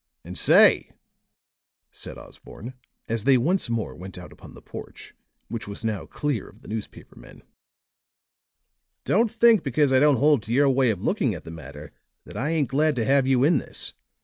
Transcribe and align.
"And 0.25 0.35
say," 0.35 0.89
said 1.91 2.17
Osborne, 2.17 2.73
as 3.07 3.23
they 3.23 3.37
once 3.37 3.69
more 3.69 3.93
went 3.95 4.17
out 4.17 4.31
upon 4.31 4.55
the 4.55 4.59
porch, 4.63 5.13
which 5.47 5.67
was 5.67 5.83
now 5.85 6.07
clear 6.07 6.49
of 6.49 6.63
the 6.63 6.67
newspaper 6.67 7.15
men, 7.15 7.43
"don't 9.05 9.29
think 9.29 9.61
because 9.61 9.93
I 9.93 9.99
don't 9.99 10.17
hold 10.17 10.41
to 10.41 10.51
your 10.53 10.71
way 10.71 10.89
of 10.89 11.03
looking 11.03 11.35
at 11.35 11.43
the 11.43 11.51
matter 11.51 11.91
that 12.25 12.35
I 12.35 12.49
ain't 12.49 12.69
glad 12.69 12.95
to 12.95 13.05
have 13.05 13.27
you 13.27 13.43
in 13.43 13.59
this. 13.59 13.93